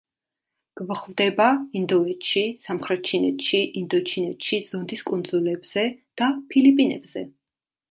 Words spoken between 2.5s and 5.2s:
სამხრეთ ჩინეთში, ინდოჩინეთში, ზონდის